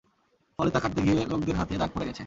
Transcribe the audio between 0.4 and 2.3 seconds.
ফলে তা কাটতে গিয়ে লোকদের হাতে দাগ পড়ে গেছে।